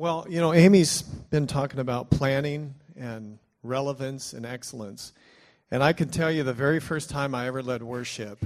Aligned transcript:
Well, 0.00 0.26
you 0.30 0.40
know, 0.40 0.54
Amy's 0.54 1.02
been 1.02 1.48
talking 1.48 1.80
about 1.80 2.08
planning 2.08 2.76
and 2.96 3.40
relevance 3.64 4.32
and 4.32 4.46
excellence. 4.46 5.12
And 5.72 5.82
I 5.82 5.92
can 5.92 6.08
tell 6.08 6.30
you 6.30 6.44
the 6.44 6.52
very 6.52 6.78
first 6.78 7.10
time 7.10 7.34
I 7.34 7.48
ever 7.48 7.64
led 7.64 7.82
worship, 7.82 8.38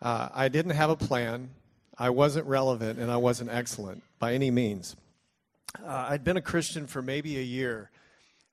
uh, 0.00 0.28
I 0.32 0.46
didn't 0.46 0.70
have 0.70 0.90
a 0.90 0.96
plan, 0.96 1.50
I 1.98 2.10
wasn't 2.10 2.46
relevant, 2.46 3.00
and 3.00 3.10
I 3.10 3.16
wasn't 3.16 3.50
excellent 3.50 4.04
by 4.20 4.34
any 4.34 4.52
means. 4.52 4.94
Uh, 5.84 6.06
I'd 6.10 6.22
been 6.22 6.36
a 6.36 6.40
Christian 6.40 6.86
for 6.86 7.02
maybe 7.02 7.38
a 7.38 7.42
year, 7.42 7.90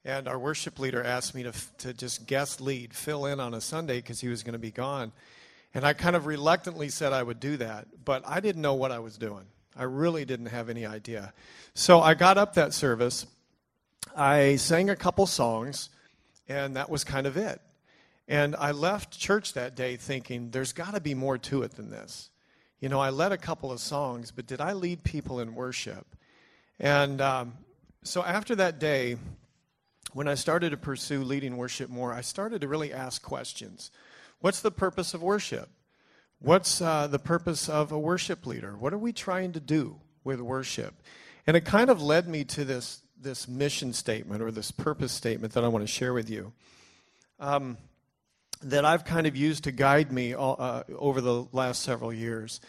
and 0.03 0.27
our 0.27 0.39
worship 0.39 0.79
leader 0.79 1.03
asked 1.03 1.35
me 1.35 1.43
to, 1.43 1.53
to 1.77 1.93
just 1.93 2.25
guest 2.25 2.59
lead, 2.59 2.95
fill 2.95 3.27
in 3.27 3.39
on 3.39 3.53
a 3.53 3.61
Sunday 3.61 3.97
because 3.97 4.19
he 4.19 4.29
was 4.29 4.41
going 4.41 4.53
to 4.53 4.59
be 4.59 4.71
gone. 4.71 5.11
And 5.75 5.85
I 5.85 5.93
kind 5.93 6.15
of 6.15 6.25
reluctantly 6.25 6.89
said 6.89 7.13
I 7.13 7.21
would 7.21 7.39
do 7.39 7.57
that, 7.57 7.85
but 8.03 8.23
I 8.25 8.39
didn't 8.39 8.63
know 8.63 8.73
what 8.73 8.91
I 8.91 8.97
was 8.97 9.15
doing. 9.15 9.45
I 9.75 9.83
really 9.83 10.25
didn't 10.25 10.47
have 10.47 10.69
any 10.69 10.85
idea. 10.85 11.33
So 11.73 12.01
I 12.01 12.13
got 12.13 12.37
up 12.37 12.55
that 12.55 12.73
service. 12.73 13.25
I 14.15 14.57
sang 14.57 14.89
a 14.89 14.95
couple 14.95 15.25
songs, 15.25 15.89
and 16.47 16.75
that 16.75 16.89
was 16.89 17.03
kind 17.03 17.25
of 17.25 17.37
it. 17.37 17.61
And 18.27 18.55
I 18.55 18.71
left 18.71 19.17
church 19.17 19.53
that 19.53 19.75
day 19.75 19.95
thinking, 19.95 20.51
there's 20.51 20.73
got 20.73 20.93
to 20.93 21.01
be 21.01 21.13
more 21.13 21.37
to 21.37 21.63
it 21.63 21.71
than 21.71 21.89
this. 21.89 22.29
You 22.79 22.89
know, 22.89 22.99
I 22.99 23.09
led 23.09 23.31
a 23.31 23.37
couple 23.37 23.71
of 23.71 23.79
songs, 23.79 24.31
but 24.31 24.47
did 24.47 24.59
I 24.59 24.73
lead 24.73 25.03
people 25.03 25.39
in 25.39 25.53
worship? 25.53 26.05
And 26.79 27.21
um, 27.21 27.53
so 28.03 28.23
after 28.23 28.55
that 28.55 28.79
day, 28.79 29.17
when 30.13 30.27
I 30.27 30.35
started 30.35 30.71
to 30.71 30.77
pursue 30.77 31.23
leading 31.23 31.57
worship 31.57 31.89
more, 31.89 32.13
I 32.13 32.21
started 32.21 32.61
to 32.61 32.67
really 32.67 32.91
ask 32.91 33.21
questions. 33.21 33.91
What's 34.39 34.61
the 34.61 34.71
purpose 34.71 35.13
of 35.13 35.21
worship? 35.21 35.69
What's 36.43 36.81
uh, 36.81 37.05
the 37.05 37.19
purpose 37.19 37.69
of 37.69 37.91
a 37.91 37.99
worship 37.99 38.47
leader? 38.47 38.75
What 38.75 38.93
are 38.93 38.97
we 38.97 39.13
trying 39.13 39.51
to 39.51 39.59
do 39.59 39.99
with 40.23 40.41
worship? 40.41 40.95
And 41.45 41.55
it 41.55 41.65
kind 41.65 41.91
of 41.91 42.01
led 42.01 42.27
me 42.27 42.43
to 42.45 42.65
this, 42.65 43.03
this 43.15 43.47
mission 43.47 43.93
statement 43.93 44.41
or 44.41 44.49
this 44.49 44.71
purpose 44.71 45.11
statement 45.11 45.53
that 45.53 45.63
I 45.63 45.67
want 45.67 45.83
to 45.83 45.87
share 45.87 46.13
with 46.13 46.31
you 46.31 46.51
um, 47.39 47.77
that 48.63 48.85
I've 48.85 49.05
kind 49.05 49.27
of 49.27 49.35
used 49.35 49.65
to 49.65 49.71
guide 49.71 50.11
me 50.11 50.33
all, 50.33 50.55
uh, 50.57 50.81
over 50.97 51.21
the 51.21 51.45
last 51.51 51.83
several 51.83 52.11
years. 52.11 52.59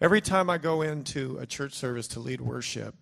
Every 0.00 0.20
time 0.20 0.48
I 0.48 0.58
go 0.58 0.82
into 0.82 1.36
a 1.38 1.46
church 1.46 1.72
service 1.72 2.06
to 2.08 2.20
lead 2.20 2.40
worship, 2.40 2.94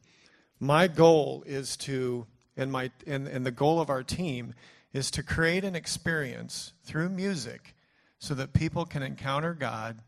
my 0.58 0.89
goal 0.89 1.45
is 1.47 1.77
to, 1.78 2.27
and, 2.56 2.72
my, 2.72 2.91
and, 3.06 3.28
and 3.28 3.45
the 3.45 3.50
goal 3.50 3.78
of 3.78 3.91
our 3.91 4.02
team 4.02 4.55
is 4.95 5.11
to 5.11 5.22
create 5.22 5.64
an 5.64 5.77
experience 5.77 6.72
through 6.83 7.11
music 7.11 7.75
so 8.19 8.33
that 8.33 8.55
people 8.55 8.86
can 8.86 9.02
encounter 9.02 9.52
God 9.52 10.00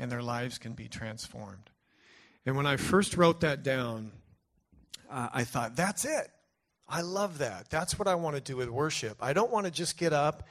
and 0.00 0.10
their 0.10 0.22
lives 0.22 0.58
can 0.58 0.72
be 0.72 0.88
transformed. 0.88 1.70
And 2.46 2.56
when 2.56 2.66
I 2.66 2.76
first 2.76 3.16
wrote 3.16 3.40
that 3.40 3.62
down, 3.62 4.12
uh, 5.10 5.28
I 5.32 5.44
thought, 5.44 5.76
that's 5.76 6.04
it. 6.04 6.30
I 6.88 7.02
love 7.02 7.38
that. 7.38 7.68
That's 7.68 7.98
what 7.98 8.08
I 8.08 8.14
want 8.14 8.34
to 8.34 8.42
do 8.42 8.56
with 8.56 8.70
worship. 8.70 9.18
I 9.20 9.34
don't 9.34 9.52
want 9.52 9.66
to 9.66 9.70
just 9.70 9.98
get 9.98 10.12
up 10.12 10.48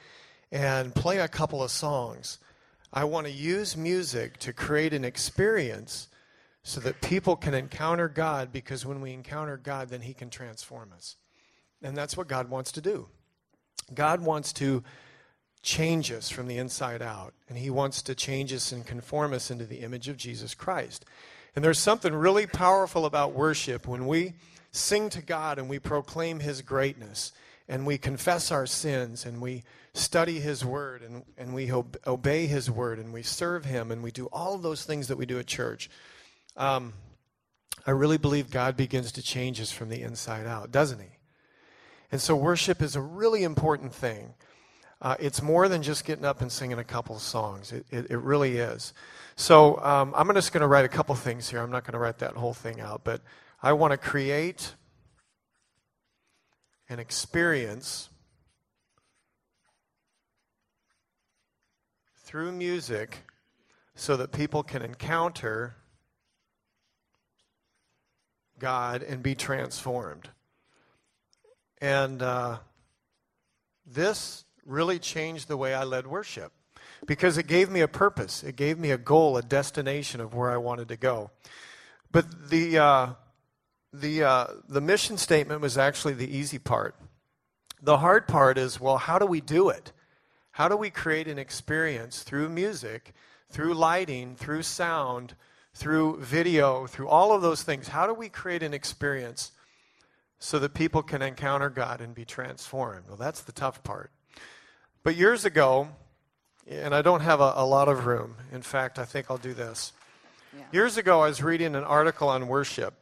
and 0.52 0.94
play 0.94 1.17
a 1.17 1.28
couple 1.28 1.64
of 1.64 1.72
songs. 1.72 2.38
I 2.94 3.03
want 3.06 3.25
to 3.25 3.33
use 3.33 3.75
music 3.75 4.38
to 4.39 4.53
create 4.53 4.94
an 4.94 5.03
experience 5.03 6.08
so 6.61 6.80
that 6.81 7.02
people 7.02 7.36
can 7.36 7.56
encounter 7.56 8.08
God 8.08 8.52
because 8.52 8.86
when 8.86 9.02
we 9.02 9.11
encounter 9.11 9.58
God, 9.58 9.89
then 9.89 10.02
He 10.02 10.13
can 10.13 10.30
transform 10.30 10.94
us. 10.95 11.16
And 11.81 11.97
that's 11.97 12.16
what 12.16 12.28
God 12.28 12.50
wants 12.50 12.72
to 12.73 12.81
do. 12.81 13.08
God 13.94 14.22
wants 14.22 14.53
to 14.53 14.84
change 15.62 16.12
us 16.12 16.30
from 16.30 16.48
the 16.48 16.58
inside 16.58 17.02
out. 17.02 17.34
And 17.48 17.58
He 17.58 17.70
wants 17.70 18.02
to 18.04 18.16
change 18.16 18.54
us 18.54 18.72
and 18.72 18.86
conform 18.86 19.34
us 19.34 19.52
into 19.52 19.66
the 19.66 19.80
image 19.80 20.08
of 20.08 20.18
Jesus 20.18 20.54
Christ. 20.54 21.06
And 21.56 21.64
there's 21.64 21.80
something 21.80 22.14
really 22.14 22.46
powerful 22.46 23.06
about 23.06 23.34
worship 23.34 23.88
when 23.88 24.08
we 24.08 24.34
sing 24.72 25.10
to 25.10 25.22
God 25.22 25.58
and 25.58 25.70
we 25.70 25.80
proclaim 25.80 26.40
His 26.40 26.62
greatness 26.62 27.32
and 27.68 27.86
we 27.86 27.98
confess 27.98 28.52
our 28.52 28.66
sins 28.66 29.26
and 29.26 29.42
we 29.42 29.64
study 29.94 30.40
His 30.40 30.64
Word 30.64 31.02
and, 31.02 31.24
and 31.38 31.54
we 31.54 31.72
obey 31.72 32.46
His 32.46 32.69
Word 32.69 33.00
and 33.00 33.12
we 33.12 33.24
serve 33.24 33.66
Him 33.66 33.92
and 33.92 34.03
we 34.03 34.12
do 34.12 34.28
all 34.28 34.58
those 34.58 34.86
things 34.86 35.08
that 35.08 35.18
we 35.18 35.25
do 35.25 35.40
at 35.40 35.48
church. 35.48 35.90
Um, 36.56 36.94
I 37.86 37.92
really 37.92 38.18
believe 38.18 38.52
God 38.52 38.78
begins 38.78 39.12
to 39.14 39.22
change 39.22 39.59
us 39.59 39.72
from 39.72 39.90
the 39.90 40.02
inside 40.02 40.46
out, 40.46 40.72
doesn't 40.72 41.00
He? 41.00 41.18
And 42.12 42.22
so 42.22 42.36
worship 42.36 42.81
is 42.81 42.96
a 42.96 43.02
really 43.02 43.44
important 43.44 43.94
thing. 43.94 44.34
Uh, 45.02 45.16
it's 45.20 45.42
more 45.42 45.70
than 45.70 45.82
just 45.82 46.04
getting 46.04 46.26
up 46.26 46.42
and 46.42 46.52
singing 46.52 46.78
a 46.78 46.84
couple 46.84 47.18
songs. 47.20 47.72
It, 47.72 47.86
it, 47.90 48.12
it 48.12 48.18
really 48.18 48.58
is. 48.58 48.94
So 49.36 49.82
um, 49.82 50.14
I'm 50.16 50.34
just 50.34 50.52
going 50.52 50.62
to 50.62 50.68
write 50.68 50.84
a 50.84 50.90
couple 50.90 51.16
things 51.16 51.50
here. 51.50 51.62
I'm 51.62 51.72
not 51.72 51.86
going 51.86 51.94
to 51.94 52.00
write 52.00 52.20
that 52.20 52.34
whole 52.34 52.54
thing 52.54 52.82
out, 52.82 53.06
but 53.06 53.22
I 53.64 53.72
want 53.74 53.92
to 53.92 53.98
create 53.98 54.76
an 56.90 57.00
experience 57.00 58.10
through 62.24 62.52
music 62.52 63.20
so 63.96 64.18
that 64.18 64.31
people 64.31 64.64
can 64.64 64.81
encounter 64.81 65.76
God 68.60 69.02
and 69.02 69.24
be 69.24 69.36
transformed. 69.36 70.30
And 71.81 72.22
uh, 72.22 72.58
this 73.86 74.44
really 74.69 75.00
changed 75.00 75.47
the 75.47 75.57
way 75.57 75.74
I 75.74 75.84
led 75.84 76.07
worship 76.07 76.53
because 77.06 77.38
it 77.38 77.47
gave 77.47 77.69
me 77.69 77.81
a 77.81 77.88
purpose, 77.88 78.44
it 78.44 78.56
gave 78.56 78.78
me 78.78 78.91
a 78.91 78.97
goal, 78.97 79.38
a 79.38 79.41
destination 79.41 80.22
of 80.22 80.34
where 80.34 80.52
I 80.52 80.57
wanted 80.57 80.90
to 80.90 80.97
go. 80.97 81.31
But 82.12 82.50
the, 82.50 82.78
uh, 82.78 83.07
the, 83.94 84.24
uh, 84.24 84.47
the 84.68 84.81
mission 84.81 85.18
statement 85.18 85.62
was 85.62 85.78
actually 85.78 86.13
the 86.13 86.35
easy 86.35 86.59
part. 86.59 86.96
The 87.81 87.97
hard 87.97 88.28
part 88.28 88.57
is 88.57 88.80
well, 88.80 88.97
how 88.97 89.19
do 89.19 89.25
we 89.25 89.41
do 89.41 89.69
it? 89.69 89.94
How 90.52 90.68
do 90.68 90.75
we 90.75 90.90
create 90.90 91.28
an 91.28 91.40
experience 91.40 92.24
through 92.24 92.50
music, 92.50 93.13
through 93.50 93.74
lighting, 93.74 94.36
through 94.36 94.63
sound, 94.63 95.36
through 95.74 96.19
video, 96.19 96.86
through 96.88 97.07
all 97.07 97.31
of 97.31 97.41
those 97.41 97.63
things? 97.63 97.88
How 97.88 98.06
do 98.06 98.13
we 98.13 98.28
create 98.28 98.63
an 98.63 98.74
experience 98.74 99.51
so 100.38 100.59
that 100.59 100.74
people 100.74 101.01
can 101.01 101.22
encounter 101.22 101.69
God 101.69 102.01
and 102.01 102.13
be 102.13 102.25
transformed? 102.25 103.06
Well, 103.07 103.18
that's 103.18 103.41
the 103.41 103.53
tough 103.53 103.84
part. 103.84 104.12
But 105.09 105.16
years 105.16 105.44
ago, 105.44 105.90
and 106.70 106.94
I 106.94 107.02
don't 107.02 107.22
have 107.22 107.42
a, 107.42 107.53
a 107.56 107.66
lot 107.66 107.88
of 107.88 108.06
room. 108.06 108.36
In 108.52 108.62
fact, 108.62 109.00
I 109.00 109.06
think 109.06 109.25
I'll 109.31 109.40
do 109.40 109.56
this. 109.56 109.92
Yeah. 110.56 110.66
Years 110.72 110.97
ago, 110.97 111.22
I 111.22 111.30
was 111.30 111.42
reading 111.42 111.74
an 111.74 111.84
article 111.84 112.30
on 112.30 112.47
worship 112.47 112.94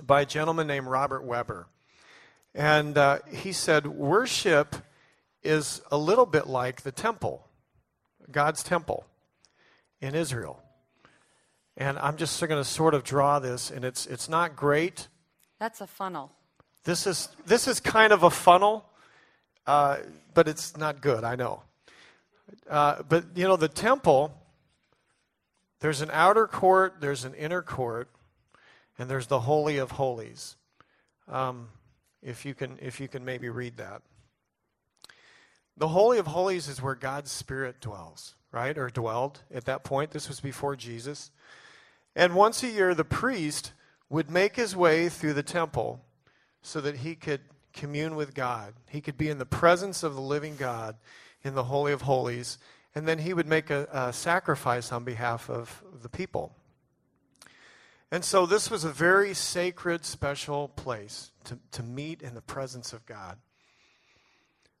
by 0.00 0.20
a 0.20 0.24
gentleman 0.24 0.68
named 0.68 0.86
Robert 0.86 1.24
Webber. 1.24 1.66
And 2.54 2.96
uh, 2.96 3.18
he 3.28 3.50
said, 3.50 3.88
Worship 3.88 4.76
is 5.42 5.82
a 5.90 5.98
little 5.98 6.26
bit 6.26 6.46
like 6.46 6.82
the 6.82 6.92
temple, 6.92 7.44
God's 8.30 8.62
temple 8.62 9.04
in 10.00 10.14
Israel. 10.14 10.62
And 11.76 11.98
I'm 11.98 12.18
just 12.18 12.40
going 12.40 12.52
to 12.52 12.64
sort 12.64 12.94
of 12.94 13.02
draw 13.02 13.40
this, 13.40 13.72
and 13.72 13.84
it's, 13.84 14.06
it's 14.06 14.28
not 14.28 14.54
great. 14.54 15.08
That's 15.58 15.80
a 15.80 15.88
funnel. 15.88 16.30
This 16.84 17.08
is, 17.08 17.30
this 17.46 17.66
is 17.66 17.80
kind 17.80 18.12
of 18.12 18.22
a 18.22 18.30
funnel. 18.30 18.84
Uh, 19.70 19.98
but 20.34 20.48
it's 20.48 20.76
not 20.76 21.00
good, 21.00 21.22
I 21.22 21.36
know. 21.36 21.62
Uh, 22.68 23.04
but, 23.08 23.24
you 23.36 23.46
know, 23.46 23.54
the 23.54 23.68
temple, 23.68 24.34
there's 25.78 26.00
an 26.00 26.10
outer 26.12 26.48
court, 26.48 26.96
there's 26.98 27.24
an 27.24 27.34
inner 27.34 27.62
court, 27.62 28.08
and 28.98 29.08
there's 29.08 29.28
the 29.28 29.38
Holy 29.38 29.78
of 29.78 29.92
Holies. 29.92 30.56
Um, 31.28 31.68
if, 32.20 32.44
you 32.44 32.52
can, 32.52 32.80
if 32.82 32.98
you 32.98 33.06
can 33.06 33.24
maybe 33.24 33.48
read 33.48 33.76
that. 33.76 34.02
The 35.76 35.86
Holy 35.86 36.18
of 36.18 36.26
Holies 36.26 36.66
is 36.66 36.82
where 36.82 36.96
God's 36.96 37.30
Spirit 37.30 37.80
dwells, 37.80 38.34
right? 38.50 38.76
Or 38.76 38.90
dwelled 38.90 39.44
at 39.54 39.66
that 39.66 39.84
point. 39.84 40.10
This 40.10 40.26
was 40.26 40.40
before 40.40 40.74
Jesus. 40.74 41.30
And 42.16 42.34
once 42.34 42.64
a 42.64 42.68
year, 42.68 42.92
the 42.92 43.04
priest 43.04 43.70
would 44.08 44.32
make 44.32 44.56
his 44.56 44.74
way 44.74 45.08
through 45.08 45.34
the 45.34 45.44
temple 45.44 46.00
so 46.60 46.80
that 46.80 46.96
he 46.96 47.14
could 47.14 47.42
commune 47.72 48.16
with 48.16 48.34
God. 48.34 48.74
He 48.88 49.00
could 49.00 49.16
be 49.16 49.28
in 49.28 49.38
the 49.38 49.46
presence 49.46 50.02
of 50.02 50.14
the 50.14 50.20
living 50.20 50.56
God 50.56 50.96
in 51.42 51.54
the 51.54 51.64
Holy 51.64 51.92
of 51.92 52.02
Holies, 52.02 52.58
and 52.94 53.06
then 53.06 53.18
he 53.18 53.32
would 53.32 53.46
make 53.46 53.70
a, 53.70 53.88
a 53.92 54.12
sacrifice 54.12 54.92
on 54.92 55.04
behalf 55.04 55.48
of 55.48 55.82
the 56.02 56.08
people. 56.08 56.54
And 58.10 58.24
so 58.24 58.44
this 58.44 58.70
was 58.70 58.84
a 58.84 58.90
very 58.90 59.34
sacred, 59.34 60.04
special 60.04 60.68
place 60.68 61.30
to, 61.44 61.58
to 61.72 61.82
meet 61.82 62.22
in 62.22 62.34
the 62.34 62.40
presence 62.40 62.92
of 62.92 63.06
God. 63.06 63.38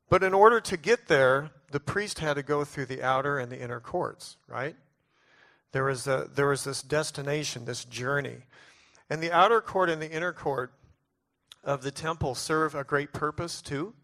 But 0.08 0.24
in 0.24 0.34
order 0.34 0.60
to 0.60 0.76
get 0.76 1.06
there, 1.06 1.50
the 1.70 1.78
priest 1.78 2.18
had 2.18 2.34
to 2.34 2.42
go 2.42 2.64
through 2.64 2.86
the 2.86 3.02
outer 3.02 3.38
and 3.38 3.50
the 3.50 3.60
inner 3.60 3.78
courts, 3.78 4.36
right? 4.48 4.74
There 5.70 5.84
was, 5.84 6.08
a, 6.08 6.28
there 6.34 6.48
was 6.48 6.64
this 6.64 6.82
destination, 6.82 7.64
this 7.64 7.84
journey. 7.84 8.38
And 9.08 9.22
the 9.22 9.30
outer 9.30 9.60
court 9.60 9.88
and 9.88 10.02
the 10.02 10.10
inner 10.10 10.32
court 10.32 10.72
of 11.64 11.82
the 11.82 11.90
temple 11.90 12.34
serve 12.34 12.74
a 12.74 12.84
great 12.84 13.12
purpose 13.12 13.60
too. 13.62 13.94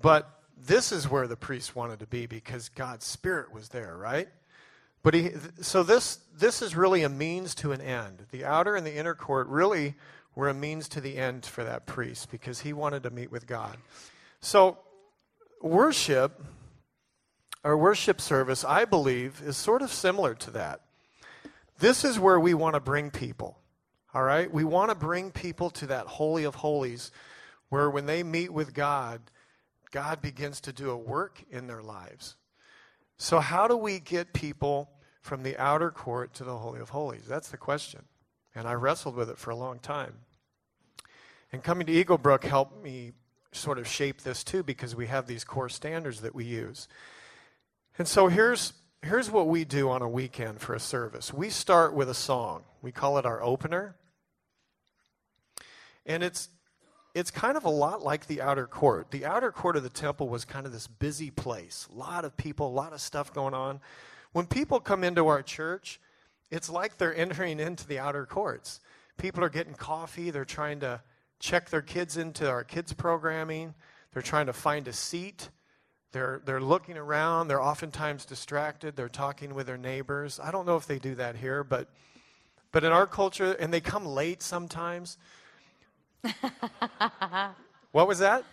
But 0.00 0.30
this 0.56 0.92
is 0.92 1.08
where 1.08 1.26
the 1.26 1.36
priest 1.36 1.76
wanted 1.76 2.00
to 2.00 2.06
be 2.06 2.26
because 2.26 2.68
God's 2.68 3.04
spirit 3.04 3.52
was 3.52 3.68
there, 3.68 3.96
right? 3.96 4.28
But 5.02 5.14
he, 5.14 5.30
so 5.60 5.82
this 5.82 6.18
this 6.36 6.60
is 6.60 6.76
really 6.76 7.02
a 7.02 7.08
means 7.08 7.54
to 7.56 7.72
an 7.72 7.80
end. 7.80 8.26
The 8.30 8.44
outer 8.44 8.74
and 8.74 8.86
the 8.86 8.96
inner 8.96 9.14
court 9.14 9.46
really 9.48 9.94
were 10.34 10.48
a 10.48 10.54
means 10.54 10.88
to 10.88 11.00
the 11.00 11.16
end 11.16 11.44
for 11.46 11.64
that 11.64 11.86
priest 11.86 12.30
because 12.30 12.60
he 12.60 12.72
wanted 12.72 13.02
to 13.02 13.10
meet 13.10 13.30
with 13.30 13.46
God. 13.46 13.76
So, 14.40 14.78
worship, 15.60 16.44
our 17.64 17.76
worship 17.76 18.20
service, 18.20 18.64
I 18.64 18.84
believe, 18.84 19.42
is 19.44 19.56
sort 19.56 19.82
of 19.82 19.92
similar 19.92 20.34
to 20.34 20.50
that. 20.52 20.82
This 21.80 22.04
is 22.04 22.18
where 22.20 22.38
we 22.38 22.54
want 22.54 22.74
to 22.74 22.80
bring 22.80 23.10
people. 23.10 23.58
All 24.14 24.22
right? 24.22 24.52
We 24.52 24.64
want 24.64 24.90
to 24.90 24.94
bring 24.94 25.30
people 25.30 25.70
to 25.70 25.86
that 25.88 26.06
Holy 26.06 26.44
of 26.44 26.56
Holies 26.56 27.10
where 27.68 27.90
when 27.90 28.06
they 28.06 28.22
meet 28.22 28.52
with 28.52 28.74
God, 28.74 29.20
God 29.90 30.20
begins 30.22 30.60
to 30.62 30.72
do 30.72 30.90
a 30.90 30.96
work 30.96 31.42
in 31.50 31.66
their 31.66 31.82
lives. 31.82 32.36
So, 33.16 33.40
how 33.40 33.66
do 33.66 33.76
we 33.76 33.98
get 34.00 34.32
people 34.32 34.90
from 35.20 35.42
the 35.42 35.56
outer 35.58 35.90
court 35.90 36.34
to 36.34 36.44
the 36.44 36.56
Holy 36.56 36.80
of 36.80 36.90
Holies? 36.90 37.26
That's 37.26 37.48
the 37.50 37.56
question. 37.56 38.04
And 38.54 38.66
I 38.66 38.74
wrestled 38.74 39.16
with 39.16 39.28
it 39.28 39.38
for 39.38 39.50
a 39.50 39.56
long 39.56 39.78
time. 39.78 40.14
And 41.52 41.62
coming 41.62 41.86
to 41.86 41.92
Eagle 41.92 42.18
Brook 42.18 42.44
helped 42.44 42.82
me 42.82 43.12
sort 43.52 43.78
of 43.78 43.88
shape 43.88 44.22
this 44.22 44.44
too 44.44 44.62
because 44.62 44.94
we 44.94 45.06
have 45.06 45.26
these 45.26 45.44
core 45.44 45.68
standards 45.68 46.20
that 46.20 46.34
we 46.34 46.44
use. 46.44 46.86
And 47.98 48.06
so 48.06 48.28
here's 48.28 48.72
here's 49.02 49.30
what 49.30 49.48
we 49.48 49.64
do 49.64 49.90
on 49.90 50.02
a 50.02 50.08
weekend 50.08 50.60
for 50.60 50.74
a 50.74 50.80
service. 50.80 51.32
We 51.32 51.50
start 51.50 51.94
with 51.94 52.08
a 52.08 52.14
song. 52.14 52.64
We 52.82 52.92
call 52.92 53.18
it 53.18 53.26
our 53.26 53.42
opener. 53.42 53.96
And 56.06 56.22
it's 56.22 56.48
it's 57.14 57.30
kind 57.30 57.56
of 57.56 57.64
a 57.64 57.70
lot 57.70 58.02
like 58.02 58.26
the 58.26 58.40
outer 58.40 58.66
court. 58.66 59.10
The 59.10 59.24
outer 59.24 59.50
court 59.50 59.76
of 59.76 59.82
the 59.82 59.88
temple 59.88 60.28
was 60.28 60.44
kind 60.44 60.66
of 60.66 60.72
this 60.72 60.86
busy 60.86 61.30
place. 61.30 61.88
A 61.92 61.98
lot 61.98 62.24
of 62.24 62.36
people, 62.36 62.68
a 62.68 62.70
lot 62.70 62.92
of 62.92 63.00
stuff 63.00 63.32
going 63.32 63.54
on. 63.54 63.80
When 64.32 64.46
people 64.46 64.78
come 64.78 65.02
into 65.02 65.26
our 65.26 65.42
church, 65.42 66.00
it's 66.50 66.70
like 66.70 66.96
they're 66.96 67.16
entering 67.16 67.60
into 67.60 67.86
the 67.88 67.98
outer 67.98 68.24
courts. 68.26 68.80
People 69.16 69.42
are 69.42 69.48
getting 69.48 69.74
coffee, 69.74 70.30
they're 70.30 70.44
trying 70.44 70.80
to 70.80 71.00
check 71.40 71.70
their 71.70 71.82
kids 71.82 72.16
into 72.16 72.48
our 72.48 72.62
kids 72.62 72.92
programming, 72.92 73.74
they're 74.12 74.22
trying 74.22 74.46
to 74.46 74.52
find 74.52 74.86
a 74.86 74.92
seat. 74.92 75.48
They're, 76.12 76.40
they're 76.44 76.60
looking 76.60 76.96
around. 76.96 77.48
They're 77.48 77.62
oftentimes 77.62 78.24
distracted. 78.24 78.96
They're 78.96 79.08
talking 79.08 79.54
with 79.54 79.66
their 79.66 79.76
neighbors. 79.76 80.40
I 80.42 80.50
don't 80.50 80.66
know 80.66 80.76
if 80.76 80.86
they 80.86 80.98
do 80.98 81.14
that 81.16 81.36
here, 81.36 81.62
but, 81.62 81.88
but 82.72 82.82
in 82.84 82.92
our 82.92 83.06
culture, 83.06 83.52
and 83.52 83.72
they 83.72 83.80
come 83.80 84.06
late 84.06 84.42
sometimes. 84.42 85.18
what 87.92 88.08
was 88.08 88.20
that? 88.20 88.44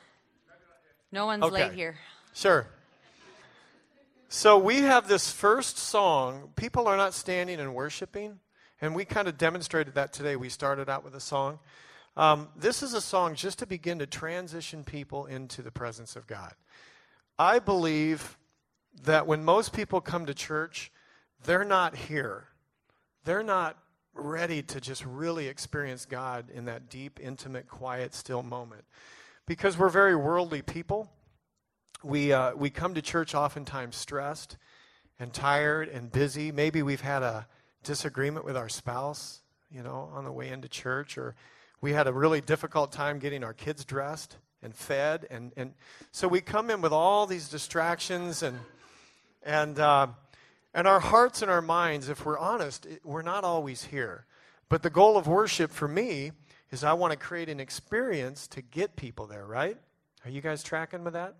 No 1.11 1.25
one's 1.25 1.43
Okay. 1.43 1.65
late 1.67 1.73
here. 1.73 1.97
Sure. 2.33 2.67
So 4.27 4.57
we 4.57 4.81
have 4.81 5.07
this 5.07 5.31
first 5.31 5.77
song. 5.77 6.49
People 6.57 6.87
are 6.87 6.97
not 6.97 7.13
standing 7.13 7.59
and 7.61 7.73
worshiping, 7.73 8.39
and 8.81 8.93
we 8.93 9.05
kind 9.05 9.29
of 9.29 9.37
demonstrated 9.37 9.93
that 9.95 10.11
today. 10.11 10.35
We 10.35 10.49
started 10.49 10.89
out 10.89 11.05
with 11.05 11.15
a 11.15 11.21
song. 11.21 11.59
Um, 12.17 12.49
this 12.55 12.83
is 12.83 12.93
a 12.93 13.01
song 13.01 13.35
just 13.35 13.59
to 13.59 13.65
begin 13.65 13.99
to 13.99 14.05
transition 14.05 14.83
people 14.83 15.25
into 15.25 15.61
the 15.61 15.71
presence 15.71 16.17
of 16.17 16.27
God. 16.27 16.53
I 17.37 17.59
believe 17.59 18.37
that 19.03 19.27
when 19.27 19.43
most 19.43 19.73
people 19.73 19.99
come 19.99 20.25
to 20.25 20.33
church, 20.33 20.91
they're 21.43 21.65
not 21.65 21.95
here. 21.95 22.47
They're 23.25 23.43
not 23.43 23.77
ready 24.13 24.61
to 24.63 24.79
just 24.79 25.05
really 25.05 25.47
experience 25.47 26.05
God 26.05 26.49
in 26.49 26.65
that 26.65 26.89
deep, 26.89 27.19
intimate, 27.21 27.67
quiet, 27.67 28.13
still 28.13 28.41
moment. 28.41 28.85
Because 29.45 29.77
we're 29.77 29.89
very 29.89 30.15
worldly 30.15 30.61
people. 30.61 31.11
We, 32.03 32.31
uh, 32.31 32.55
we 32.55 32.69
come 32.69 32.93
to 32.93 33.01
church 33.01 33.35
oftentimes 33.35 33.95
stressed 33.95 34.57
and 35.19 35.33
tired 35.33 35.89
and 35.89 36.11
busy. 36.11 36.51
Maybe 36.51 36.81
we've 36.81 37.01
had 37.01 37.21
a 37.21 37.47
disagreement 37.83 38.45
with 38.45 38.55
our 38.55 38.69
spouse, 38.69 39.41
you 39.69 39.83
know, 39.83 40.09
on 40.13 40.23
the 40.23 40.31
way 40.31 40.49
into 40.49 40.69
church, 40.69 41.17
or 41.17 41.35
we 41.81 41.91
had 41.91 42.07
a 42.07 42.13
really 42.13 42.41
difficult 42.41 42.91
time 42.91 43.19
getting 43.19 43.43
our 43.43 43.53
kids 43.53 43.83
dressed 43.83 44.37
and 44.65 44.75
fed. 44.75 45.27
And, 45.29 45.53
and 45.55 45.73
so 46.11 46.27
we 46.27 46.41
come 46.41 46.69
in 46.69 46.81
with 46.81 46.91
all 46.91 47.25
these 47.25 47.47
distractions 47.47 48.43
and, 48.43 48.59
and, 49.43 49.79
uh, 49.79 50.07
and 50.73 50.87
our 50.87 50.99
hearts 50.99 51.41
and 51.41 51.49
our 51.49 51.61
minds, 51.61 52.09
if 52.09 52.25
we're 52.25 52.37
honest, 52.37 52.85
we're 53.03 53.21
not 53.21 53.45
always 53.45 53.85
here. 53.85 54.25
But 54.67 54.83
the 54.83 54.89
goal 54.89 55.15
of 55.15 55.27
worship 55.27 55.71
for 55.71 55.87
me 55.87 56.31
is 56.71 56.83
I 56.83 56.93
want 56.93 57.11
to 57.11 57.17
create 57.17 57.47
an 57.47 57.59
experience 57.59 58.47
to 58.49 58.61
get 58.61 58.95
people 58.95 59.27
there, 59.27 59.45
right? 59.45 59.77
Are 60.25 60.29
you 60.29 60.41
guys 60.41 60.63
tracking 60.63 61.03
with 61.03 61.13
that? 61.13 61.35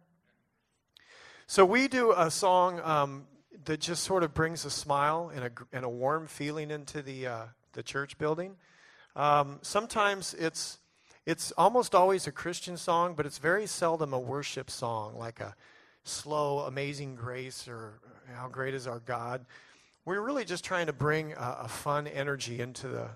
So 1.48 1.66
we 1.66 1.88
do 1.88 2.14
a 2.16 2.32
song 2.32 2.80
um, 2.84 3.26
that 3.66 3.80
just 3.80 4.04
sort 4.04 4.24
of 4.24 4.34
brings 4.34 4.64
a 4.66 4.70
smile 4.70 5.32
and 5.34 5.46
a, 5.46 5.52
and 5.74 5.84
a 5.84 5.90
warm 5.90 6.28
feeling 6.28 6.72
into 6.72 7.02
the, 7.02 7.28
uh, 7.28 7.42
the 7.74 7.84
church 7.84 8.18
building. 8.18 8.56
Um, 9.16 9.60
sometimes 9.62 10.34
it's, 10.36 10.78
it's 11.26 11.52
almost 11.54 11.96
always 11.96 12.28
a 12.28 12.32
Christian 12.32 12.78
song, 12.78 13.16
but 13.16 13.26
it's 13.26 13.40
very 13.40 13.66
seldom 13.66 14.14
a 14.14 14.20
worship 14.20 14.70
song, 14.70 15.18
like 15.18 15.40
a 15.40 15.56
slow, 16.04 16.60
amazing 16.60 17.16
grace 17.16 17.68
or 17.68 18.00
how 18.36 18.48
great 18.48 18.74
is 18.74 18.86
our 18.86 19.00
God. 19.00 19.46
We're 20.06 20.22
really 20.22 20.46
just 20.46 20.64
trying 20.64 20.86
to 20.86 20.94
bring 20.94 21.34
a, 21.34 21.58
a 21.64 21.68
fun 21.68 22.06
energy 22.08 22.60
into 22.60 22.88
the, 22.88 23.10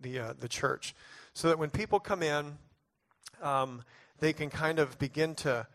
the, 0.00 0.18
uh, 0.18 0.32
the 0.38 0.48
church 0.48 0.94
so 1.34 1.48
that 1.48 1.58
when 1.58 1.68
people 1.70 2.00
come 2.00 2.22
in, 2.22 2.56
um, 3.42 3.82
they 4.20 4.32
can 4.32 4.48
kind 4.48 4.78
of 4.78 4.98
begin 4.98 5.34
to, 5.36 5.66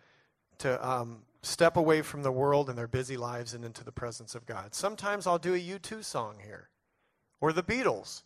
to 0.59 0.87
um, 0.87 1.19
step 1.43 1.77
away 1.77 2.01
from 2.01 2.23
the 2.23 2.31
world 2.31 2.69
and 2.69 2.77
their 2.77 2.87
busy 2.87 3.15
lives 3.15 3.53
and 3.53 3.63
into 3.63 3.83
the 3.83 3.91
presence 3.91 4.33
of 4.33 4.47
God. 4.47 4.73
Sometimes 4.73 5.27
I'll 5.27 5.37
do 5.37 5.53
a 5.53 5.59
U2 5.59 6.03
song 6.03 6.37
here 6.43 6.69
or 7.39 7.53
the 7.53 7.63
Beatles. 7.63 8.23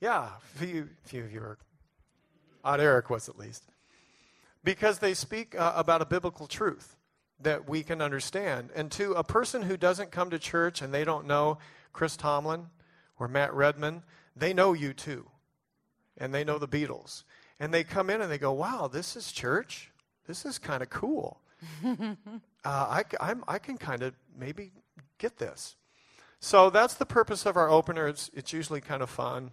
Yeah, 0.00 0.30
a 0.36 0.58
few, 0.58 0.88
few 1.04 1.24
of 1.24 1.32
you 1.32 1.40
are, 1.40 1.58
odd 2.64 2.80
Eric 2.80 3.10
was 3.10 3.28
at 3.28 3.38
least. 3.38 3.64
Because 4.64 4.98
they 4.98 5.14
speak 5.14 5.58
uh, 5.58 5.72
about 5.74 6.02
a 6.02 6.06
biblical 6.06 6.46
truth 6.46 6.96
that 7.40 7.68
we 7.68 7.82
can 7.82 8.00
understand. 8.00 8.70
And 8.74 8.90
to 8.92 9.12
a 9.12 9.24
person 9.24 9.62
who 9.62 9.76
doesn't 9.76 10.10
come 10.10 10.30
to 10.30 10.38
church 10.38 10.82
and 10.82 10.94
they 10.94 11.04
don't 11.04 11.26
know 11.26 11.58
Chris 11.92 12.16
Tomlin 12.16 12.66
or 13.18 13.28
Matt 13.28 13.52
Redman, 13.52 14.02
they 14.36 14.54
know 14.54 14.72
U2. 14.72 15.24
And 16.18 16.32
they 16.32 16.44
know 16.44 16.58
the 16.58 16.68
Beatles. 16.68 17.24
And 17.58 17.72
they 17.72 17.84
come 17.84 18.10
in 18.10 18.20
and 18.20 18.30
they 18.30 18.38
go, 18.38 18.52
wow, 18.52 18.88
this 18.92 19.16
is 19.16 19.32
church. 19.32 19.90
This 20.26 20.44
is 20.44 20.58
kind 20.58 20.82
of 20.82 20.90
cool. 20.90 21.40
uh, 21.84 22.14
I, 22.64 23.04
I'm, 23.20 23.44
I 23.48 23.58
can 23.58 23.76
kind 23.78 24.02
of 24.02 24.14
maybe 24.38 24.72
get 25.18 25.38
this. 25.38 25.76
So 26.40 26.70
that's 26.70 26.94
the 26.94 27.06
purpose 27.06 27.46
of 27.46 27.56
our 27.56 27.70
opener. 27.70 28.08
It's, 28.08 28.30
it's 28.34 28.52
usually 28.52 28.80
kind 28.80 29.02
of 29.02 29.10
fun. 29.10 29.50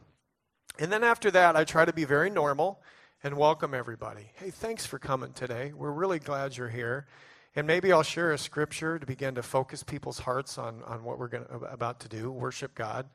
And 0.79 0.91
then 0.91 1.03
after 1.03 1.29
that, 1.31 1.55
I 1.55 1.63
try 1.63 1.85
to 1.85 1.93
be 1.93 2.03
very 2.03 2.29
normal 2.29 2.81
and 3.21 3.35
welcome 3.35 3.73
everybody. 3.73 4.31
Hey, 4.35 4.49
thanks 4.49 4.85
for 4.85 4.97
coming 4.97 5.33
today. 5.33 5.73
We're 5.75 5.91
really 5.91 6.19
glad 6.19 6.55
you're 6.55 6.69
here. 6.69 7.05
And 7.53 7.67
maybe 7.67 7.91
I'll 7.91 8.01
share 8.01 8.31
a 8.31 8.37
scripture 8.37 8.97
to 8.97 9.05
begin 9.05 9.35
to 9.35 9.43
focus 9.43 9.83
people's 9.83 10.19
hearts 10.19 10.57
on, 10.57 10.81
on 10.85 11.03
what 11.03 11.19
we're 11.19 11.27
gonna, 11.27 11.45
about 11.69 11.99
to 12.01 12.07
do 12.07 12.31
worship 12.31 12.73
God. 12.75 13.09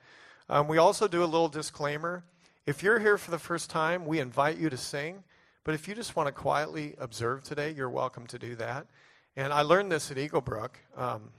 Um, 0.50 0.68
we 0.68 0.76
also 0.76 1.08
do 1.08 1.22
a 1.22 1.24
little 1.24 1.48
disclaimer. 1.48 2.22
If 2.66 2.82
you're 2.82 2.98
here 2.98 3.16
for 3.16 3.30
the 3.30 3.38
first 3.38 3.70
time, 3.70 4.04
we 4.04 4.20
invite 4.20 4.58
you 4.58 4.68
to 4.68 4.76
sing. 4.76 5.24
But 5.64 5.74
if 5.74 5.88
you 5.88 5.94
just 5.94 6.14
want 6.16 6.26
to 6.26 6.32
quietly 6.32 6.94
observe 6.98 7.42
today, 7.42 7.72
you're 7.74 7.88
welcome 7.88 8.26
to 8.26 8.38
do 8.38 8.56
that. 8.56 8.86
And 9.36 9.54
I 9.54 9.62
learned 9.62 9.90
this 9.90 10.10
at 10.10 10.18
Eagle 10.18 10.42
Brook. 10.42 10.78
Um, 10.98 11.30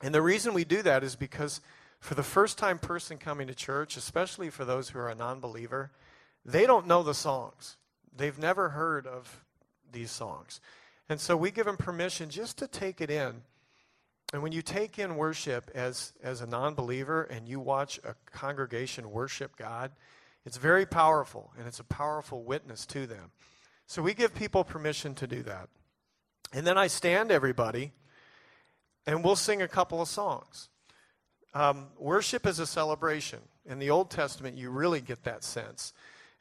and 0.00 0.14
the 0.14 0.22
reason 0.22 0.54
we 0.54 0.62
do 0.64 0.82
that 0.82 1.02
is 1.02 1.16
because 1.16 1.60
for 1.98 2.14
the 2.14 2.22
first 2.22 2.56
time 2.56 2.78
person 2.78 3.18
coming 3.18 3.48
to 3.48 3.54
church, 3.54 3.96
especially 3.96 4.48
for 4.48 4.64
those 4.64 4.90
who 4.90 5.00
are 5.00 5.08
a 5.08 5.16
non 5.16 5.40
believer, 5.40 5.90
they 6.44 6.66
don't 6.66 6.86
know 6.86 7.02
the 7.02 7.14
songs. 7.14 7.76
They've 8.16 8.38
never 8.38 8.70
heard 8.70 9.06
of 9.06 9.44
these 9.90 10.10
songs. 10.10 10.60
And 11.08 11.20
so 11.20 11.36
we 11.36 11.50
give 11.50 11.66
them 11.66 11.76
permission 11.76 12.30
just 12.30 12.58
to 12.58 12.68
take 12.68 13.00
it 13.00 13.10
in. 13.10 13.42
And 14.32 14.42
when 14.42 14.52
you 14.52 14.62
take 14.62 14.98
in 14.98 15.16
worship 15.16 15.70
as, 15.74 16.12
as 16.22 16.40
a 16.40 16.46
non 16.46 16.74
believer 16.74 17.22
and 17.22 17.48
you 17.48 17.58
watch 17.58 17.98
a 18.04 18.14
congregation 18.30 19.10
worship 19.10 19.56
God, 19.56 19.90
it's 20.46 20.56
very 20.56 20.86
powerful 20.86 21.52
and 21.58 21.66
it's 21.66 21.80
a 21.80 21.84
powerful 21.84 22.44
witness 22.44 22.86
to 22.86 23.06
them. 23.06 23.32
So 23.86 24.02
we 24.02 24.14
give 24.14 24.34
people 24.34 24.62
permission 24.62 25.14
to 25.16 25.26
do 25.26 25.42
that. 25.42 25.68
And 26.52 26.64
then 26.66 26.78
I 26.78 26.86
stand 26.86 27.32
everybody 27.32 27.92
and 29.06 29.24
we'll 29.24 29.36
sing 29.36 29.62
a 29.62 29.68
couple 29.68 30.00
of 30.00 30.08
songs. 30.08 30.68
Um, 31.52 31.88
worship 31.98 32.46
is 32.46 32.60
a 32.60 32.66
celebration. 32.66 33.40
In 33.66 33.80
the 33.80 33.90
Old 33.90 34.10
Testament, 34.10 34.56
you 34.56 34.70
really 34.70 35.00
get 35.00 35.24
that 35.24 35.42
sense. 35.42 35.92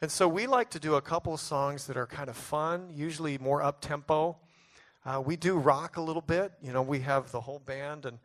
And 0.02 0.10
so 0.10 0.30
we 0.30 0.48
like 0.48 0.70
to 0.70 0.80
do 0.80 0.96
a 0.96 1.02
couple 1.02 1.34
of 1.34 1.42
songs 1.42 1.88
that 1.88 1.98
are 1.98 2.08
kind 2.08 2.30
of 2.30 2.38
fun, 2.38 2.90
usually 2.94 3.38
more 3.38 3.62
up 3.62 3.82
tempo. 3.82 4.38
Uh, 5.06 5.22
we 5.26 5.36
do 5.36 5.58
rock 5.58 5.98
a 5.98 6.02
little 6.02 6.22
bit. 6.22 6.54
You 6.62 6.72
know, 6.72 6.82
we 6.82 7.00
have 7.02 7.32
the 7.32 7.42
whole 7.42 7.60
band, 7.60 8.06
and, 8.06 8.20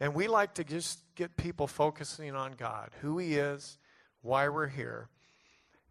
and 0.00 0.14
we 0.14 0.26
like 0.26 0.54
to 0.54 0.64
just 0.64 1.00
get 1.16 1.36
people 1.36 1.66
focusing 1.66 2.34
on 2.34 2.54
God, 2.54 2.90
who 3.02 3.18
He 3.18 3.34
is, 3.34 3.76
why 4.22 4.48
we're 4.48 4.68
here. 4.68 5.08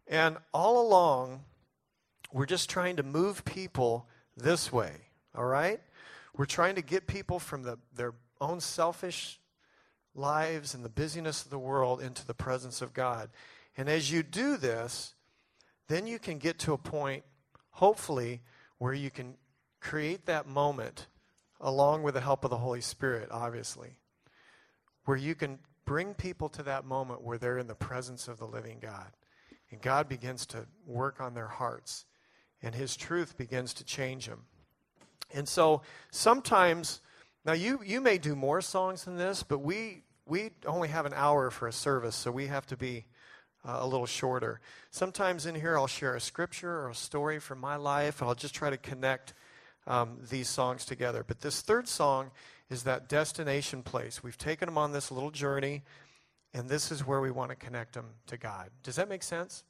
And 0.08 0.38
all 0.52 0.80
along, 0.84 1.44
we're 2.32 2.46
just 2.46 2.68
trying 2.68 2.96
to 2.96 3.04
move 3.04 3.44
people 3.44 4.08
this 4.36 4.72
way, 4.72 4.92
all 5.36 5.44
right? 5.44 5.80
We're 6.36 6.46
trying 6.46 6.74
to 6.74 6.82
get 6.82 7.06
people 7.06 7.38
from 7.38 7.62
the, 7.62 7.78
their 7.94 8.14
own 8.40 8.60
selfish 8.60 9.38
lives 10.16 10.74
and 10.74 10.84
the 10.84 10.88
busyness 10.88 11.44
of 11.44 11.50
the 11.50 11.58
world 11.60 12.00
into 12.00 12.26
the 12.26 12.34
presence 12.34 12.82
of 12.82 12.92
God. 12.92 13.30
And 13.76 13.88
as 13.88 14.10
you 14.10 14.24
do 14.24 14.56
this, 14.56 15.14
then 15.88 16.06
you 16.06 16.18
can 16.18 16.38
get 16.38 16.58
to 16.60 16.72
a 16.72 16.78
point, 16.78 17.24
hopefully, 17.70 18.42
where 18.78 18.94
you 18.94 19.10
can 19.10 19.34
create 19.80 20.26
that 20.26 20.46
moment 20.46 21.06
along 21.60 22.02
with 22.02 22.14
the 22.14 22.20
help 22.20 22.44
of 22.44 22.50
the 22.50 22.58
Holy 22.58 22.80
Spirit, 22.80 23.28
obviously, 23.30 23.98
where 25.04 25.16
you 25.16 25.34
can 25.34 25.58
bring 25.84 26.14
people 26.14 26.48
to 26.50 26.62
that 26.62 26.84
moment 26.84 27.22
where 27.22 27.38
they're 27.38 27.58
in 27.58 27.66
the 27.66 27.74
presence 27.74 28.28
of 28.28 28.38
the 28.38 28.46
living 28.46 28.78
God. 28.80 29.10
And 29.70 29.80
God 29.80 30.08
begins 30.08 30.46
to 30.46 30.66
work 30.86 31.20
on 31.20 31.34
their 31.34 31.48
hearts, 31.48 32.04
and 32.62 32.74
His 32.74 32.96
truth 32.96 33.36
begins 33.36 33.74
to 33.74 33.84
change 33.84 34.26
them. 34.26 34.44
And 35.32 35.48
so 35.48 35.82
sometimes, 36.10 37.00
now 37.44 37.52
you, 37.52 37.80
you 37.84 38.00
may 38.00 38.18
do 38.18 38.34
more 38.34 38.60
songs 38.60 39.04
than 39.04 39.16
this, 39.16 39.42
but 39.42 39.58
we, 39.58 40.02
we 40.26 40.50
only 40.66 40.88
have 40.88 41.06
an 41.06 41.14
hour 41.14 41.50
for 41.50 41.68
a 41.68 41.72
service, 41.72 42.16
so 42.16 42.30
we 42.30 42.46
have 42.46 42.66
to 42.66 42.76
be 42.76 43.06
uh, 43.64 43.78
a 43.80 43.86
little 43.86 44.06
shorter. 44.06 44.60
Sometimes 44.90 45.46
in 45.46 45.54
here 45.54 45.76
I'll 45.76 45.86
share 45.86 46.14
a 46.14 46.20
scripture 46.20 46.80
or 46.80 46.90
a 46.90 46.94
story 46.94 47.38
from 47.38 47.58
my 47.58 47.76
life. 47.76 48.22
I'll 48.22 48.34
just 48.34 48.54
try 48.54 48.70
to 48.70 48.76
connect 48.76 49.34
um, 49.86 50.18
these 50.30 50.48
songs 50.48 50.84
together. 50.84 51.24
But 51.26 51.40
this 51.40 51.60
third 51.62 51.88
song 51.88 52.30
is 52.70 52.82
that 52.82 53.08
destination 53.08 53.82
place. 53.82 54.22
We've 54.22 54.38
taken 54.38 54.66
them 54.66 54.78
on 54.78 54.92
this 54.92 55.10
little 55.10 55.30
journey, 55.30 55.82
and 56.52 56.68
this 56.68 56.92
is 56.92 57.06
where 57.06 57.20
we 57.20 57.30
want 57.30 57.50
to 57.50 57.56
connect 57.56 57.94
them 57.94 58.06
to 58.26 58.36
God. 58.36 58.70
Does 58.82 58.96
that 58.96 59.08
make 59.08 59.22
sense? 59.22 59.64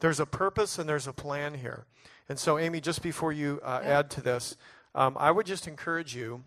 There's 0.00 0.20
a 0.20 0.26
purpose 0.26 0.78
and 0.78 0.88
there's 0.88 1.06
a 1.06 1.12
plan 1.12 1.54
here. 1.54 1.86
And 2.28 2.38
so, 2.38 2.58
Amy, 2.58 2.80
just 2.80 3.02
before 3.02 3.32
you 3.32 3.60
uh, 3.62 3.80
add 3.82 4.10
to 4.10 4.20
this, 4.20 4.56
um, 4.94 5.16
I 5.18 5.30
would 5.30 5.46
just 5.46 5.66
encourage 5.66 6.14
you 6.14 6.44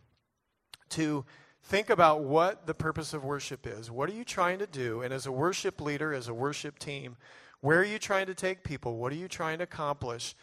to 0.89 1.25
think 1.65 1.89
about 1.89 2.21
what 2.21 2.67
the 2.67 2.73
purpose 2.73 3.13
of 3.13 3.23
worship 3.23 3.65
is. 3.65 3.89
What 3.89 4.09
are 4.09 4.13
you 4.13 4.23
trying 4.23 4.59
to 4.59 4.67
do? 4.67 5.01
And 5.01 5.13
as 5.13 5.25
a 5.25 5.31
worship 5.31 5.81
leader, 5.81 6.13
as 6.13 6.27
a 6.27 6.33
worship 6.33 6.77
team, 6.77 7.17
where 7.61 7.79
are 7.79 7.85
you 7.85 7.97
trying 7.97 8.27
to 8.27 8.35
take 8.35 8.63
people? 8.63 8.97
What 8.97 9.11
are 9.11 9.15
you 9.15 9.27
trying 9.27 9.57
to 9.57 9.63
accomplish? 9.63 10.35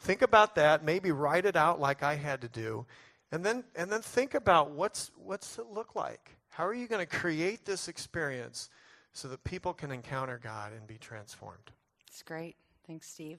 Think 0.00 0.22
about 0.22 0.56
that. 0.56 0.84
Maybe 0.84 1.12
write 1.12 1.46
it 1.46 1.54
out 1.54 1.80
like 1.80 2.02
I 2.02 2.16
had 2.16 2.40
to 2.40 2.48
do. 2.48 2.86
And 3.30 3.44
then, 3.44 3.64
and 3.76 3.90
then 3.90 4.02
think 4.02 4.34
about 4.34 4.72
what's, 4.72 5.12
what's 5.16 5.58
it 5.58 5.66
look 5.66 5.94
like? 5.94 6.36
How 6.50 6.66
are 6.66 6.74
you 6.74 6.88
going 6.88 7.04
to 7.04 7.16
create 7.18 7.64
this 7.64 7.88
experience 7.88 8.68
so 9.12 9.28
that 9.28 9.44
people 9.44 9.72
can 9.72 9.92
encounter 9.92 10.40
God 10.42 10.72
and 10.72 10.86
be 10.86 10.98
transformed? 10.98 11.70
It's 12.08 12.22
great. 12.22 12.56
Thanks, 12.86 13.08
Steve. 13.08 13.38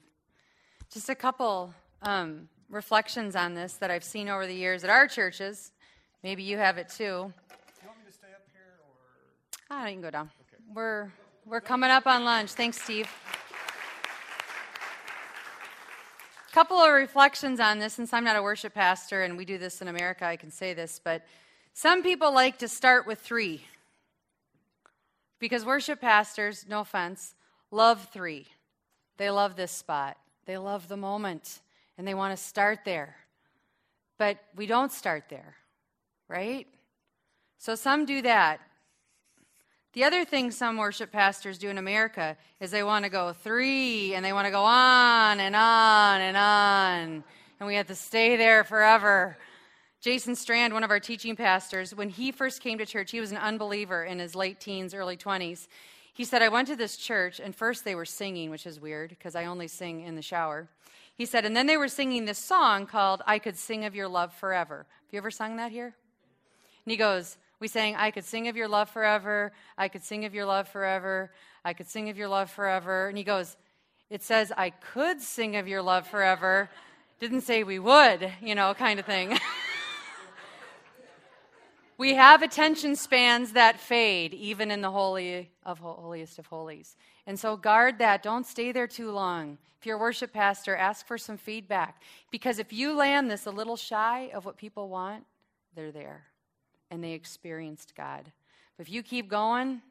Just 0.90 1.08
a 1.08 1.14
couple 1.14 1.74
um, 2.02 2.48
reflections 2.70 3.36
on 3.36 3.54
this 3.54 3.74
that 3.74 3.90
I've 3.90 4.04
seen 4.04 4.28
over 4.28 4.46
the 4.46 4.54
years 4.54 4.84
at 4.84 4.90
our 4.90 5.06
churches. 5.06 5.72
Maybe 6.26 6.42
you 6.42 6.58
have 6.58 6.76
it 6.76 6.88
too. 6.88 6.96
Do 6.96 7.06
you 7.06 7.86
want 7.86 8.00
me 8.00 8.06
to 8.08 8.12
stay 8.12 8.26
up 8.34 8.42
here 8.52 8.74
or? 8.80 9.70
Ah, 9.70 9.86
you 9.86 9.92
can 9.92 10.02
go 10.02 10.10
down. 10.10 10.28
Okay. 10.40 10.60
We're 10.74 11.12
we're 11.44 11.60
coming 11.60 11.88
up 11.88 12.04
on 12.08 12.24
lunch. 12.24 12.50
Thanks, 12.50 12.82
Steve. 12.82 13.08
A 16.48 16.52
couple 16.52 16.78
of 16.78 16.92
reflections 16.92 17.60
on 17.60 17.78
this 17.78 17.92
since 17.92 18.12
i'm 18.12 18.24
not 18.24 18.34
a 18.34 18.42
worship 18.42 18.74
pastor 18.74 19.22
and 19.22 19.36
we 19.36 19.44
do 19.44 19.56
this 19.56 19.80
in 19.80 19.86
america 19.86 20.24
i 20.24 20.34
can 20.34 20.50
say 20.50 20.74
this 20.74 20.98
but 21.04 21.24
some 21.74 22.02
people 22.02 22.32
like 22.32 22.58
to 22.58 22.66
start 22.66 23.06
with 23.06 23.20
three 23.20 23.60
because 25.38 25.64
worship 25.64 26.00
pastors 26.00 26.64
no 26.68 26.80
offense 26.80 27.34
love 27.70 28.08
three 28.10 28.46
they 29.18 29.30
love 29.30 29.54
this 29.54 29.70
spot 29.70 30.16
they 30.46 30.56
love 30.56 30.88
the 30.88 30.96
moment 30.96 31.60
and 31.98 32.08
they 32.08 32.14
want 32.14 32.36
to 32.36 32.42
start 32.42 32.80
there 32.86 33.14
but 34.18 34.38
we 34.56 34.66
don't 34.66 34.92
start 34.92 35.24
there 35.28 35.56
right 36.28 36.66
so 37.58 37.74
some 37.74 38.04
do 38.04 38.22
that 38.22 38.60
the 39.96 40.04
other 40.04 40.26
thing 40.26 40.50
some 40.50 40.76
worship 40.76 41.10
pastors 41.10 41.56
do 41.56 41.70
in 41.70 41.78
America 41.78 42.36
is 42.60 42.70
they 42.70 42.82
want 42.82 43.06
to 43.06 43.10
go 43.10 43.32
three 43.32 44.14
and 44.14 44.22
they 44.22 44.34
want 44.34 44.44
to 44.44 44.50
go 44.50 44.62
on 44.62 45.40
and 45.40 45.56
on 45.56 46.20
and 46.20 46.36
on. 46.36 47.24
And 47.58 47.66
we 47.66 47.76
have 47.76 47.86
to 47.86 47.94
stay 47.94 48.36
there 48.36 48.62
forever. 48.62 49.38
Jason 50.02 50.36
Strand, 50.36 50.74
one 50.74 50.84
of 50.84 50.90
our 50.90 51.00
teaching 51.00 51.34
pastors, 51.34 51.94
when 51.94 52.10
he 52.10 52.30
first 52.30 52.60
came 52.60 52.76
to 52.76 52.84
church, 52.84 53.10
he 53.10 53.20
was 53.20 53.32
an 53.32 53.38
unbeliever 53.38 54.04
in 54.04 54.18
his 54.18 54.34
late 54.34 54.60
teens, 54.60 54.92
early 54.92 55.16
20s. 55.16 55.66
He 56.12 56.24
said, 56.24 56.42
I 56.42 56.50
went 56.50 56.68
to 56.68 56.76
this 56.76 56.98
church, 56.98 57.40
and 57.40 57.56
first 57.56 57.82
they 57.86 57.94
were 57.94 58.04
singing, 58.04 58.50
which 58.50 58.66
is 58.66 58.78
weird 58.78 59.08
because 59.08 59.34
I 59.34 59.46
only 59.46 59.66
sing 59.66 60.02
in 60.02 60.14
the 60.14 60.20
shower. 60.20 60.68
He 61.14 61.24
said, 61.24 61.46
and 61.46 61.56
then 61.56 61.66
they 61.66 61.78
were 61.78 61.88
singing 61.88 62.26
this 62.26 62.38
song 62.38 62.84
called 62.84 63.22
I 63.26 63.38
Could 63.38 63.56
Sing 63.56 63.86
of 63.86 63.94
Your 63.94 64.08
Love 64.08 64.34
Forever. 64.34 64.84
Have 65.06 65.12
you 65.12 65.16
ever 65.16 65.30
sung 65.30 65.56
that 65.56 65.72
here? 65.72 65.94
And 66.86 66.92
he 66.92 66.96
goes, 66.96 67.36
we 67.58 67.68
sang, 67.68 67.96
I 67.96 68.10
could 68.10 68.24
sing 68.24 68.48
of 68.48 68.56
your 68.56 68.68
love 68.68 68.90
forever. 68.90 69.52
I 69.78 69.88
could 69.88 70.04
sing 70.04 70.24
of 70.24 70.34
your 70.34 70.44
love 70.44 70.68
forever. 70.68 71.30
I 71.64 71.72
could 71.72 71.88
sing 71.88 72.10
of 72.10 72.16
your 72.16 72.28
love 72.28 72.50
forever. 72.50 73.08
And 73.08 73.16
he 73.16 73.24
goes, 73.24 73.56
It 74.10 74.22
says, 74.22 74.52
I 74.56 74.70
could 74.70 75.22
sing 75.22 75.56
of 75.56 75.66
your 75.66 75.82
love 75.82 76.06
forever. 76.06 76.68
Didn't 77.18 77.40
say 77.40 77.64
we 77.64 77.78
would, 77.78 78.30
you 78.42 78.54
know, 78.54 78.74
kind 78.74 79.00
of 79.00 79.06
thing. 79.06 79.38
we 81.98 82.14
have 82.14 82.42
attention 82.42 82.94
spans 82.94 83.52
that 83.52 83.80
fade, 83.80 84.34
even 84.34 84.70
in 84.70 84.82
the 84.82 84.90
holy 84.90 85.50
of 85.64 85.78
holiest 85.78 86.38
of 86.38 86.46
holies. 86.46 86.94
And 87.26 87.40
so 87.40 87.56
guard 87.56 87.98
that. 87.98 88.22
Don't 88.22 88.46
stay 88.46 88.70
there 88.70 88.86
too 88.86 89.10
long. 89.10 89.56
If 89.80 89.86
you're 89.86 89.96
a 89.96 90.00
worship 90.00 90.32
pastor, 90.32 90.76
ask 90.76 91.06
for 91.06 91.16
some 91.16 91.38
feedback. 91.38 92.02
Because 92.30 92.58
if 92.58 92.70
you 92.70 92.94
land 92.94 93.30
this 93.30 93.46
a 93.46 93.50
little 93.50 93.76
shy 93.76 94.30
of 94.34 94.44
what 94.44 94.58
people 94.58 94.90
want, 94.90 95.24
they're 95.74 95.90
there 95.90 96.26
and 96.90 97.02
they 97.02 97.12
experienced 97.12 97.94
God. 97.96 98.30
But 98.76 98.86
if 98.86 98.92
you 98.92 99.02
keep 99.02 99.28
going, 99.28 99.82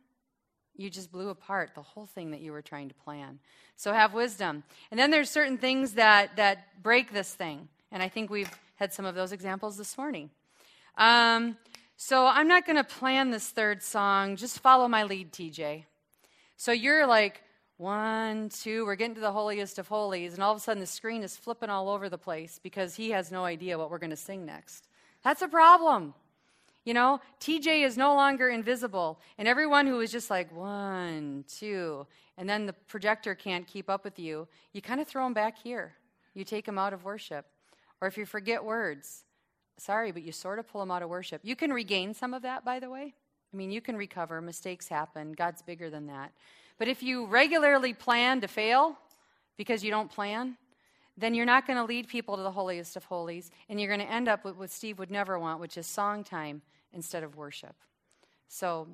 you 0.76 0.90
just 0.90 1.12
blew 1.12 1.30
apart 1.30 1.72
the 1.74 1.82
whole 1.82 2.06
thing 2.06 2.32
that 2.32 2.42
you 2.42 2.52
were 2.52 2.62
trying 2.62 2.90
to 2.90 2.96
plan. 2.96 3.40
So 3.76 3.94
have 3.94 4.14
wisdom. 4.14 4.64
And 4.92 5.00
then 5.00 5.12
there's 5.12 5.30
certain 5.30 5.58
things 5.58 5.94
that, 5.94 6.36
that 6.36 6.82
break 6.84 7.14
this 7.14 7.34
thing. 7.34 7.68
And 7.92 8.04
I 8.04 8.10
think 8.10 8.30
we've 8.30 8.52
had 8.76 8.94
some 8.94 9.06
of 9.06 9.16
those 9.16 9.32
examples 9.32 9.78
this 9.78 9.98
morning. 9.98 10.30
Um, 10.98 11.58
so 11.98 12.28
I'm 12.28 12.48
not 12.48 12.66
going 12.66 12.76
to 12.76 12.84
plan 12.84 13.32
this 13.32 13.50
third 13.50 13.82
song. 13.82 14.36
Just 14.36 14.60
follow 14.60 14.88
my 14.88 15.04
lead, 15.04 15.32
TJ. 15.32 15.86
So 16.58 16.72
you're 16.72 17.08
like, 17.08 17.42
one, 17.78 18.50
two, 18.50 18.86
we're 18.86 18.96
getting 18.96 19.16
to 19.16 19.22
the 19.22 19.34
holiest 19.34 19.80
of 19.80 19.90
holies, 19.90 20.34
and 20.34 20.42
all 20.42 20.52
of 20.54 20.58
a 20.58 20.62
sudden 20.62 20.80
the 20.80 20.88
screen 20.88 21.24
is 21.24 21.36
flipping 21.36 21.70
all 21.70 21.90
over 21.90 22.08
the 22.08 22.18
place 22.18 22.58
because 22.64 22.96
he 22.96 23.10
has 23.10 23.32
no 23.32 23.44
idea 23.44 23.78
what 23.78 23.92
we're 23.92 23.98
going 23.98 24.12
to 24.12 24.16
sing 24.16 24.46
next. 24.46 24.88
That's 25.24 25.42
a 25.42 25.48
problem. 25.50 26.14
You 26.86 26.94
know, 26.94 27.20
TJ 27.40 27.84
is 27.84 27.98
no 27.98 28.14
longer 28.14 28.50
invisible. 28.50 29.20
And 29.40 29.48
everyone 29.48 29.88
who 29.88 30.00
is 30.00 30.12
just 30.12 30.30
like 30.30 30.56
one, 30.56 31.44
two, 31.48 32.06
and 32.38 32.48
then 32.48 32.68
the 32.68 32.74
projector 32.74 33.34
can't 33.34 33.66
keep 33.66 33.90
up 33.90 34.04
with 34.04 34.20
you, 34.20 34.48
you 34.72 34.82
kind 34.82 35.02
of 35.02 35.08
throw 35.08 35.24
them 35.24 35.34
back 35.34 35.58
here. 35.58 35.96
You 36.36 36.44
take 36.44 36.66
them 36.66 36.78
out 36.78 36.94
of 36.94 37.04
worship. 37.04 37.48
Or 38.02 38.08
if 38.08 38.18
you 38.18 38.26
forget 38.26 38.64
words, 38.64 39.24
sorry, 39.78 40.12
but 40.12 40.22
you 40.22 40.32
sort 40.32 40.60
of 40.60 40.68
pull 40.68 40.82
them 40.82 40.92
out 40.92 41.02
of 41.02 41.10
worship. 41.10 41.42
You 41.44 41.56
can 41.56 41.74
regain 41.74 42.14
some 42.14 42.34
of 42.36 42.44
that, 42.44 42.64
by 42.64 42.80
the 42.80 42.90
way. 42.90 43.16
I 43.52 43.58
mean, 43.58 43.72
you 43.72 43.82
can 43.82 43.98
recover. 43.98 44.40
Mistakes 44.40 44.88
happen. 44.88 45.34
God's 45.34 45.64
bigger 45.64 45.90
than 45.90 46.08
that. 46.08 46.34
But 46.78 46.88
if 46.88 47.02
you 47.02 47.26
regularly 47.26 47.94
plan 47.94 48.42
to 48.42 48.48
fail 48.48 49.00
because 49.58 49.84
you 49.84 49.90
don't 49.90 50.12
plan, 50.12 50.58
then 51.18 51.34
you're 51.34 51.46
not 51.46 51.66
going 51.66 51.78
to 51.78 51.86
lead 51.86 52.10
people 52.10 52.36
to 52.36 52.44
the 52.44 52.52
holiest 52.52 52.98
of 52.98 53.06
holies, 53.06 53.50
and 53.70 53.80
you're 53.80 53.88
going 53.88 54.06
to 54.06 54.14
end 54.14 54.28
up 54.28 54.44
with 54.44 54.58
what 54.58 54.70
Steve 54.70 55.00
would 55.00 55.10
never 55.10 55.40
want, 55.40 55.62
which 55.62 55.78
is 55.78 55.88
song 55.88 56.24
time 56.24 56.62
instead 56.96 57.24
of 57.24 57.36
worship. 57.36 57.76
So 58.48 58.88